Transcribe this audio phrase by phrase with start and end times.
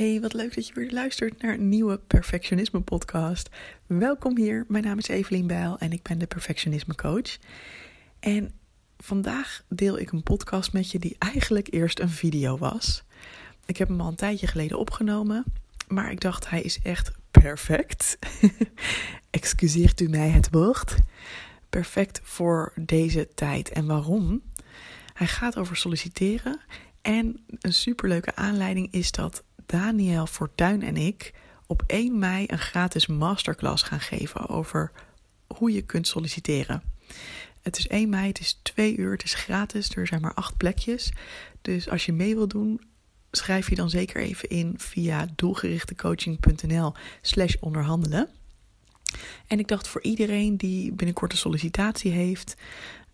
[0.00, 3.48] Hey, wat leuk dat je weer luistert naar een nieuwe Perfectionisme podcast.
[3.86, 7.38] Welkom hier, mijn naam is Evelien Bijl en ik ben de Perfectionisme coach.
[8.20, 8.52] En
[8.98, 13.02] vandaag deel ik een podcast met je die eigenlijk eerst een video was.
[13.66, 15.44] Ik heb hem al een tijdje geleden opgenomen,
[15.88, 18.18] maar ik dacht hij is echt perfect.
[19.30, 20.94] Excuseert u mij het woord.
[21.70, 23.68] Perfect voor deze tijd.
[23.68, 24.42] En waarom?
[25.12, 26.60] Hij gaat over solliciteren
[27.02, 31.32] en een superleuke aanleiding is dat Daniel Fortuin en ik
[31.66, 34.92] op 1 mei een gratis masterclass gaan geven over
[35.46, 36.82] hoe je kunt solliciteren.
[37.62, 40.56] Het is 1 mei, het is 2 uur, het is gratis, er zijn maar 8
[40.56, 41.12] plekjes.
[41.62, 42.80] Dus als je mee wilt doen,
[43.30, 46.92] schrijf je dan zeker even in via doelgerichtecoaching.nl
[47.22, 48.28] slash onderhandelen.
[49.46, 52.56] En ik dacht voor iedereen die binnenkort een sollicitatie heeft,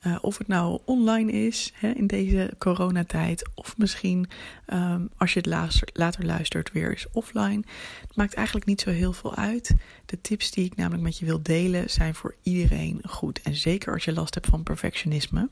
[0.07, 4.29] uh, of het nou online is hè, in deze coronatijd, of misschien
[4.73, 7.63] um, als je het later, later luistert weer is offline.
[8.01, 9.75] Het maakt eigenlijk niet zo heel veel uit.
[10.07, 13.43] De tips die ik namelijk met je wil delen zijn voor iedereen goed.
[13.43, 15.49] En zeker als je last hebt van perfectionisme.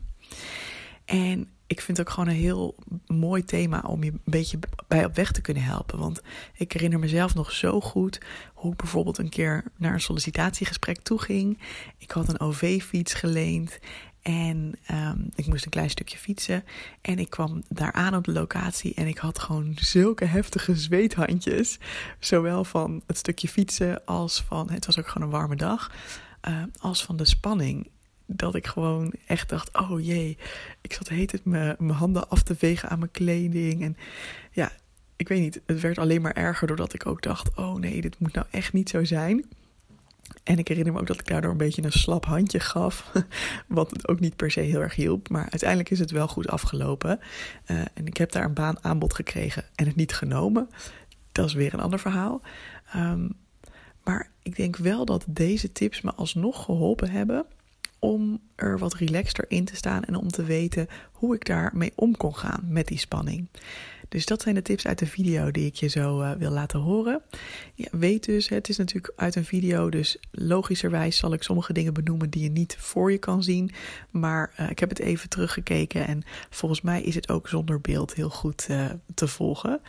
[1.05, 2.75] En ik vind het ook gewoon een heel
[3.07, 4.59] mooi thema om je een beetje
[4.89, 5.99] bij op weg te kunnen helpen.
[5.99, 6.23] Want
[6.55, 8.21] ik herinner mezelf nog zo goed
[8.55, 11.59] hoe ik bijvoorbeeld een keer naar een sollicitatiegesprek toe ging.
[11.99, 13.79] Ik had een OV-fiets geleend
[14.25, 16.65] en um, ik moest een klein stukje fietsen.
[17.01, 18.95] En ik kwam daar aan op de locatie.
[18.95, 21.79] En ik had gewoon zulke heftige zweethandjes.
[22.19, 24.71] Zowel van het stukje fietsen als van.
[24.71, 25.93] Het was ook gewoon een warme dag.
[26.49, 27.89] Uh, als van de spanning.
[28.27, 30.39] Dat ik gewoon echt dacht: oh jee.
[30.81, 33.83] Ik zat heet het mijn handen af te vegen aan mijn kleding.
[33.83, 33.97] En
[34.51, 34.73] ja,
[35.17, 35.61] ik weet niet.
[35.67, 38.73] Het werd alleen maar erger doordat ik ook dacht: oh nee, dit moet nou echt
[38.73, 39.45] niet zo zijn.
[40.43, 43.13] En ik herinner me ook dat ik daardoor een beetje een slap handje gaf.
[43.67, 45.29] Wat ook niet per se heel erg hielp.
[45.29, 47.21] Maar uiteindelijk is het wel goed afgelopen.
[47.67, 50.69] Uh, en ik heb daar een baan aanbod gekregen en het niet genomen.
[51.33, 52.41] Dat is weer een ander verhaal.
[52.97, 53.33] Um,
[54.05, 57.47] maar ik denk wel dat deze tips me alsnog geholpen hebben
[57.99, 62.17] om er wat relaxter in te staan en om te weten hoe ik daarmee om
[62.17, 63.49] kon gaan met die spanning.
[64.09, 66.81] Dus dat zijn de tips uit de video die ik je zo uh, wil laten
[66.81, 67.23] horen.
[67.75, 71.95] Ja, weet dus, het is natuurlijk uit een video, dus logischerwijs zal ik sommige dingen
[71.95, 73.71] benoemen die je niet voor je kan zien.
[74.11, 78.15] Maar uh, ik heb het even teruggekeken en volgens mij is het ook zonder beeld
[78.15, 79.81] heel goed uh, te volgen.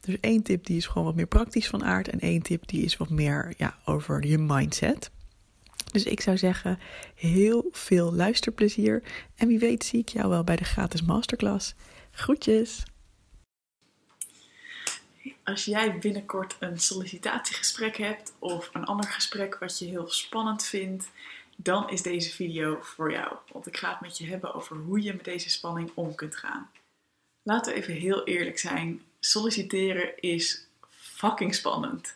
[0.00, 2.82] Dus één tip die is gewoon wat meer praktisch van aard en één tip die
[2.82, 5.10] is wat meer ja, over je mindset.
[5.92, 6.78] Dus ik zou zeggen,
[7.14, 9.02] heel veel luisterplezier.
[9.34, 11.74] En wie weet zie ik jou wel bij de gratis masterclass.
[12.10, 12.82] Groetjes!
[15.44, 21.10] Als jij binnenkort een sollicitatiegesprek hebt of een ander gesprek wat je heel spannend vindt,
[21.56, 23.36] dan is deze video voor jou.
[23.52, 26.36] Want ik ga het met je hebben over hoe je met deze spanning om kunt
[26.36, 26.70] gaan.
[27.42, 29.02] Laten we even heel eerlijk zijn.
[29.20, 32.14] Solliciteren is fucking spannend.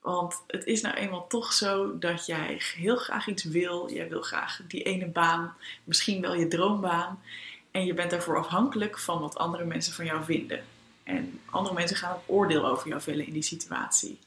[0.00, 3.92] Want het is nou eenmaal toch zo dat jij heel graag iets wil.
[3.92, 5.54] Jij wil graag die ene baan,
[5.84, 7.22] misschien wel je droombaan.
[7.70, 10.64] En je bent daarvoor afhankelijk van wat andere mensen van jou vinden.
[11.08, 14.18] En andere mensen gaan een oordeel over jou vellen in die situatie.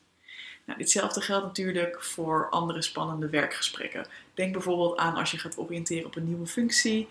[0.66, 4.08] Nou, ditzelfde geldt natuurlijk voor andere spannende werkgesprekken.
[4.34, 7.08] Denk bijvoorbeeld aan als je gaat oriënteren op een nieuwe functie.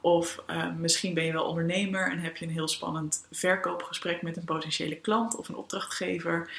[0.00, 4.36] Of uh, misschien ben je wel ondernemer en heb je een heel spannend verkoopgesprek met
[4.36, 6.50] een potentiële klant of een opdrachtgever.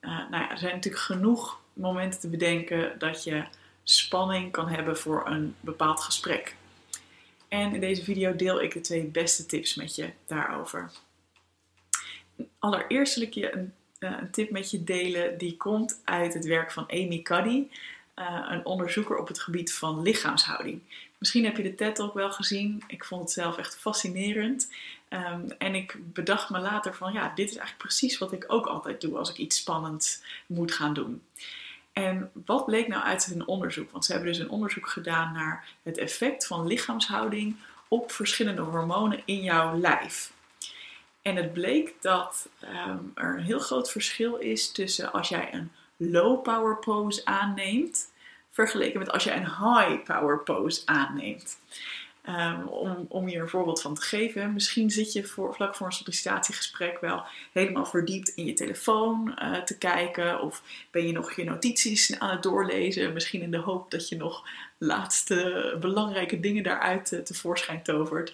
[0.00, 3.44] Uh, nou ja, er zijn natuurlijk genoeg momenten te bedenken dat je
[3.82, 6.56] spanning kan hebben voor een bepaald gesprek.
[7.48, 10.90] En in deze video deel ik de twee beste tips met je daarover.
[12.58, 16.46] Allereerst wil ik je een, uh, een tip met je delen die komt uit het
[16.46, 17.66] werk van Amy Cuddy,
[18.16, 20.80] uh, een onderzoeker op het gebied van lichaamshouding.
[21.18, 22.82] Misschien heb je de TED ook wel gezien.
[22.86, 24.72] Ik vond het zelf echt fascinerend.
[25.10, 28.66] Um, en ik bedacht me later van ja, dit is eigenlijk precies wat ik ook
[28.66, 31.22] altijd doe als ik iets spannends moet gaan doen.
[31.92, 33.90] En wat bleek nou uit hun onderzoek?
[33.90, 37.56] Want ze hebben dus een onderzoek gedaan naar het effect van lichaamshouding
[37.88, 40.32] op verschillende hormonen in jouw lijf.
[41.22, 45.72] En het bleek dat um, er een heel groot verschil is tussen als jij een
[45.96, 48.12] low power pose aanneemt,
[48.50, 51.58] vergeleken met als jij een high power pose aanneemt.
[52.28, 54.52] Um, om, om hier een voorbeeld van te geven.
[54.52, 59.56] Misschien zit je voor, vlak voor een sollicitatiegesprek wel helemaal verdiept in je telefoon uh,
[59.62, 60.40] te kijken.
[60.40, 63.12] Of ben je nog je notities aan het doorlezen.
[63.12, 64.48] Misschien in de hoop dat je nog
[64.78, 68.32] laatste belangrijke dingen daaruit uh, tevoorschijn tovert.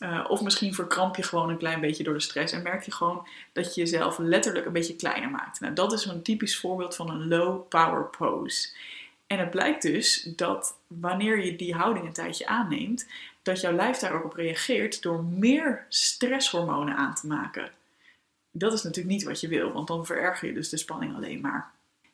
[0.00, 2.92] Uh, of misschien verkramp je gewoon een klein beetje door de stress en merk je
[2.92, 5.60] gewoon dat je jezelf letterlijk een beetje kleiner maakt.
[5.60, 8.68] Nou, dat is een typisch voorbeeld van een low power pose.
[9.26, 13.06] En het blijkt dus dat wanneer je die houding een tijdje aanneemt,
[13.42, 17.70] dat jouw lijf daar ook op reageert door meer stresshormonen aan te maken.
[18.50, 21.40] Dat is natuurlijk niet wat je wil, want dan vererger je dus de spanning alleen
[21.40, 21.70] maar.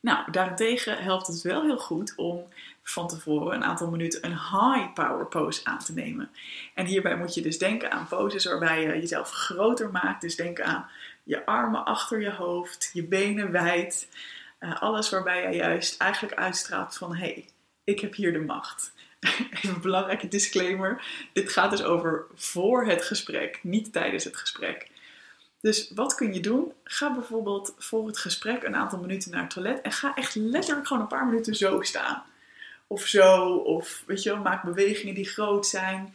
[0.07, 2.45] Nou, daarentegen helpt het wel heel goed om
[2.83, 6.31] van tevoren een aantal minuten een high power pose aan te nemen.
[6.75, 10.21] En hierbij moet je dus denken aan poses waarbij je jezelf groter maakt.
[10.21, 10.89] Dus denk aan
[11.23, 14.09] je armen achter je hoofd, je benen wijd.
[14.61, 17.45] Uh, alles waarbij je juist eigenlijk uitstraalt van hé, hey,
[17.85, 18.93] ik heb hier de macht.
[19.55, 21.03] Even een belangrijke disclaimer.
[21.33, 24.91] Dit gaat dus over voor het gesprek, niet tijdens het gesprek.
[25.67, 26.73] Dus wat kun je doen?
[26.85, 30.87] Ga bijvoorbeeld voor het gesprek een aantal minuten naar het toilet en ga echt letterlijk
[30.87, 32.23] gewoon een paar minuten zo staan.
[32.87, 36.15] Of zo, of weet je maak bewegingen die groot zijn.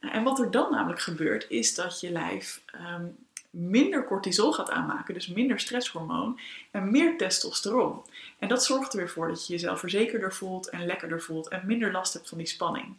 [0.00, 3.04] En wat er dan namelijk gebeurt, is dat je lijf ehm,
[3.50, 6.40] minder cortisol gaat aanmaken, dus minder stresshormoon
[6.70, 8.02] en meer testosteron.
[8.38, 11.62] En dat zorgt er weer voor dat je jezelf verzekerder voelt en lekkerder voelt en
[11.66, 12.94] minder last hebt van die spanning.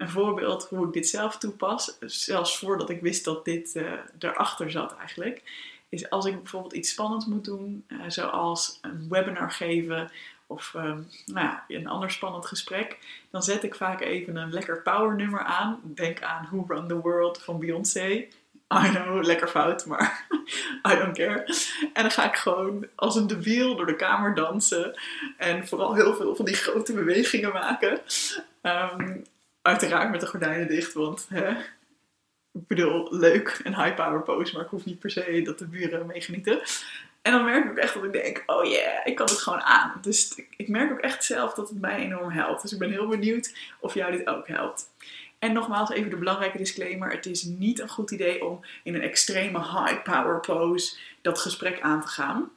[0.00, 4.70] Een voorbeeld hoe ik dit zelf toepas, zelfs voordat ik wist dat dit uh, erachter
[4.70, 5.42] zat eigenlijk,
[5.88, 10.10] is als ik bijvoorbeeld iets spannends moet doen, uh, zoals een webinar geven
[10.46, 10.82] of uh,
[11.26, 12.98] nou ja, een ander spannend gesprek,
[13.30, 15.80] dan zet ik vaak even een lekker power nummer aan.
[15.82, 18.26] Denk aan Who Run the World van Beyoncé.
[18.84, 20.26] I know, lekker fout, maar
[20.92, 21.44] I don't care.
[21.92, 25.00] En dan ga ik gewoon als een debiel door de kamer dansen.
[25.36, 28.00] En vooral heel veel van die grote bewegingen maken.
[28.62, 29.24] Um,
[29.70, 31.50] uiteraard met de gordijnen dicht, want hè,
[32.52, 35.66] ik bedoel, leuk een high power pose, maar ik hoef niet per se dat de
[35.66, 36.60] buren meegenieten.
[37.22, 39.60] En dan merk ik ook echt dat ik denk, oh yeah, ik kan het gewoon
[39.60, 39.98] aan.
[40.00, 42.62] Dus ik merk ook echt zelf dat het mij enorm helpt.
[42.62, 44.88] Dus ik ben heel benieuwd of jou dit ook helpt.
[45.38, 47.10] En nogmaals even de belangrijke disclaimer.
[47.10, 51.80] Het is niet een goed idee om in een extreme high power pose dat gesprek
[51.80, 52.50] aan te gaan.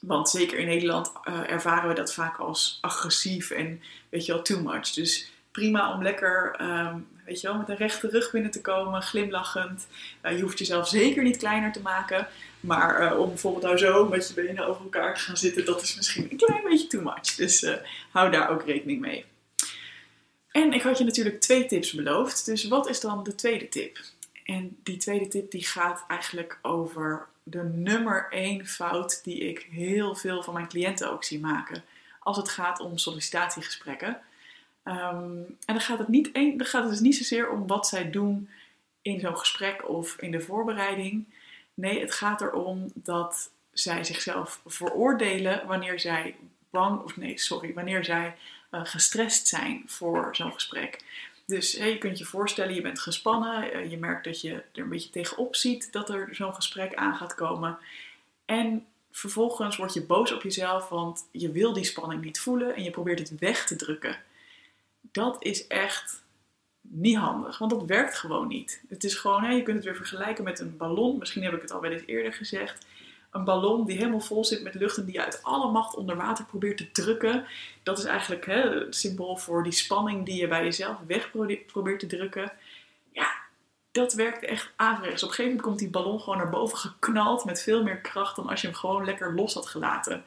[0.00, 4.42] Want zeker in Nederland uh, ervaren we dat vaak als agressief en weet je wel,
[4.42, 4.90] too much.
[4.90, 9.02] Dus prima om lekker, um, weet je wel, met een rechte rug binnen te komen,
[9.02, 9.86] glimlachend.
[10.22, 12.28] Je hoeft jezelf zeker niet kleiner te maken.
[12.60, 15.82] Maar uh, om bijvoorbeeld nou zo met je benen over elkaar te gaan zitten, dat
[15.82, 17.34] is misschien een klein beetje too much.
[17.34, 17.74] Dus uh,
[18.10, 19.24] hou daar ook rekening mee.
[20.50, 22.46] En ik had je natuurlijk twee tips beloofd.
[22.46, 23.98] Dus wat is dan de tweede tip?
[24.44, 30.14] En die tweede tip die gaat eigenlijk over de nummer één fout die ik heel
[30.14, 31.84] veel van mijn cliënten ook zie maken.
[32.20, 34.20] Als het gaat om sollicitatiegesprekken.
[34.88, 38.48] Um, en dan gaat, het niet gaat dus niet zozeer om wat zij doen
[39.02, 41.24] in zo'n gesprek of in de voorbereiding.
[41.74, 46.36] Nee, het gaat erom dat zij zichzelf veroordelen wanneer zij
[46.70, 48.34] bang, of nee, sorry, wanneer zij
[48.70, 51.04] uh, gestrest zijn voor zo'n gesprek.
[51.44, 54.88] Dus je kunt je voorstellen, je bent gespannen, uh, je merkt dat je er een
[54.88, 57.78] beetje tegenop ziet dat er zo'n gesprek aan gaat komen.
[58.44, 62.82] En vervolgens word je boos op jezelf, want je wil die spanning niet voelen en
[62.82, 64.18] je probeert het weg te drukken
[65.12, 66.24] dat is echt
[66.80, 68.82] niet handig, want dat werkt gewoon niet.
[68.88, 71.18] Het is gewoon, hè, je kunt het weer vergelijken met een ballon.
[71.18, 72.86] Misschien heb ik het al wel eens eerder gezegd.
[73.30, 76.16] Een ballon die helemaal vol zit met lucht en die je uit alle macht onder
[76.16, 77.46] water probeert te drukken.
[77.82, 81.30] Dat is eigenlijk hè, het symbool voor die spanning die je bij jezelf weg
[81.66, 82.52] probeert te drukken.
[83.12, 83.32] Ja,
[83.90, 85.22] dat werkt echt averechts.
[85.22, 88.36] Op een gegeven moment komt die ballon gewoon naar boven geknald met veel meer kracht
[88.36, 90.24] dan als je hem gewoon lekker los had gelaten.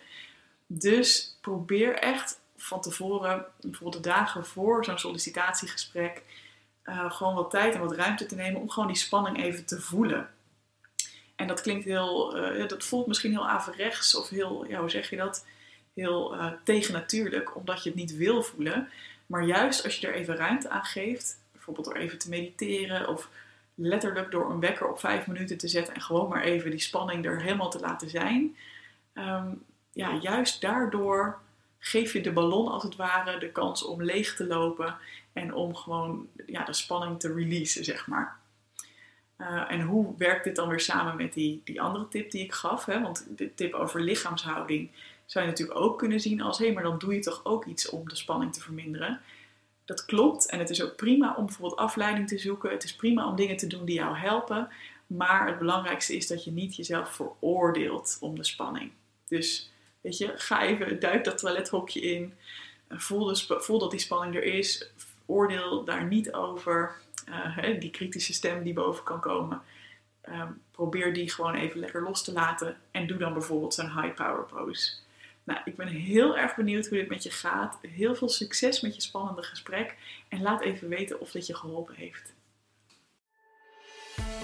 [0.68, 6.24] Dus probeer echt van tevoren, bijvoorbeeld de dagen voor zo'n sollicitatiegesprek,
[6.86, 9.82] uh, gewoon wat tijd en wat ruimte te nemen om gewoon die spanning even te
[9.82, 10.30] voelen.
[11.36, 15.10] En dat klinkt heel, uh, dat voelt misschien heel averechts of heel, ja, hoe zeg
[15.10, 15.46] je dat?
[15.94, 18.90] Heel uh, tegennatuurlijk, omdat je het niet wil voelen.
[19.26, 23.30] Maar juist als je er even ruimte aan geeft, bijvoorbeeld door even te mediteren of
[23.76, 27.26] letterlijk door een wekker op vijf minuten te zetten en gewoon maar even die spanning
[27.26, 28.56] er helemaal te laten zijn.
[29.14, 31.40] Um, ja, juist daardoor
[31.80, 34.98] geef je de ballon als het ware de kans om leeg te lopen
[35.34, 38.38] en om gewoon ja, de spanning te releasen, zeg maar.
[39.38, 42.54] Uh, en hoe werkt dit dan weer samen met die, die andere tip die ik
[42.54, 42.86] gaf?
[42.86, 43.02] Hè?
[43.02, 44.90] Want de tip over lichaamshouding
[45.26, 47.66] zou je natuurlijk ook kunnen zien als: hé, hey, maar dan doe je toch ook
[47.66, 49.22] iets om de spanning te verminderen.
[49.86, 52.72] Dat klopt en het is ook prima om bijvoorbeeld afleiding te zoeken.
[52.72, 54.70] Het is prima om dingen te doen die jou helpen.
[55.08, 58.92] Maar het belangrijkste is dat je niet jezelf veroordeelt om de spanning.
[59.28, 59.72] Dus
[60.02, 62.34] Weet je, ga even, duik dat toilethokje in.
[62.90, 64.92] Voel, dus, voel dat die spanning er is.
[65.26, 66.96] Oordeel daar niet over.
[67.30, 69.62] Uh, die kritische stem die boven kan komen.
[70.30, 72.78] Um, probeer die gewoon even lekker los te laten.
[72.92, 74.92] En doe dan bijvoorbeeld zo'n high power pose.
[75.44, 77.78] Nou, ik ben heel erg benieuwd hoe dit met je gaat.
[77.82, 79.96] Heel veel succes met je spannende gesprek.
[80.28, 82.34] En laat even weten of dit je geholpen heeft.